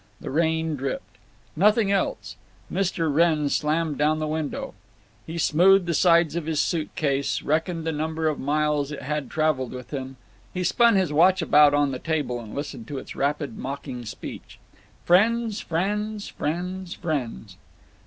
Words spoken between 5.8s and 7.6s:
the sides of his suit case and